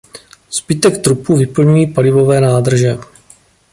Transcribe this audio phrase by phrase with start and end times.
[0.59, 2.97] Zbytek trupu vyplňují palivové nádrže.